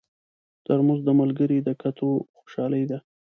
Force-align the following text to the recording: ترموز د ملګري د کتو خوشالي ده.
ترموز 0.65 0.99
د 1.05 1.09
ملګري 1.19 1.57
د 1.63 1.69
کتو 1.81 2.09
خوشالي 2.39 2.83
ده. 2.89 2.97